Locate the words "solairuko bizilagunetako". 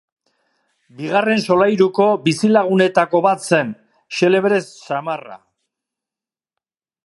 1.47-3.21